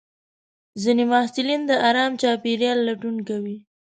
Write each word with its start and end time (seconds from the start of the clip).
ځینې 0.81 1.03
محصلین 1.11 1.61
د 1.67 1.71
ارام 1.89 2.11
چاپېریال 2.21 2.79
لټون 2.87 3.15
کوي. 3.29 3.57